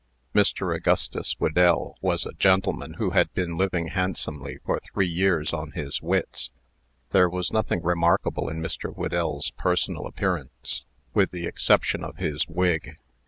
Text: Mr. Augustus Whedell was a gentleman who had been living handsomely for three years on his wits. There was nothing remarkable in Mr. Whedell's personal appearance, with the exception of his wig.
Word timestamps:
Mr. 0.33 0.75
Augustus 0.75 1.33
Whedell 1.37 1.95
was 2.01 2.25
a 2.25 2.31
gentleman 2.33 2.95
who 2.95 3.11
had 3.11 3.31
been 3.35 3.55
living 3.55 3.89
handsomely 3.89 4.57
for 4.65 4.79
three 4.79 5.07
years 5.07 5.53
on 5.53 5.73
his 5.73 6.01
wits. 6.01 6.49
There 7.11 7.29
was 7.29 7.53
nothing 7.53 7.83
remarkable 7.83 8.49
in 8.49 8.63
Mr. 8.63 8.91
Whedell's 8.91 9.51
personal 9.51 10.07
appearance, 10.07 10.81
with 11.13 11.29
the 11.29 11.45
exception 11.45 12.03
of 12.03 12.17
his 12.17 12.47
wig. 12.47 12.97